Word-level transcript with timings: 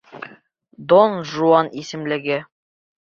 Дон 0.87 1.11
Жуан 1.31 1.67
исемлеге. 1.81 2.37